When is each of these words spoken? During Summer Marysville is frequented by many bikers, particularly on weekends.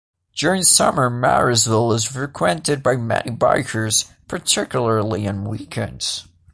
During 0.35 0.63
Summer 0.63 1.11
Marysville 1.11 1.93
is 1.93 2.05
frequented 2.05 2.81
by 2.81 2.95
many 2.95 3.29
bikers, 3.29 4.09
particularly 4.27 5.27
on 5.27 5.43
weekends. 5.47 6.27